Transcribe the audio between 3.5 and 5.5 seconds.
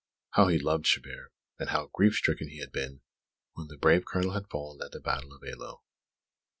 when the brave Colonel had fallen at the battle of